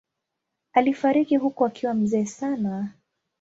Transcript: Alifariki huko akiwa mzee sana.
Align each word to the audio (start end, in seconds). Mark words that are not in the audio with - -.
Alifariki 0.73 1.37
huko 1.37 1.65
akiwa 1.65 1.93
mzee 1.93 2.25
sana. 2.25 2.89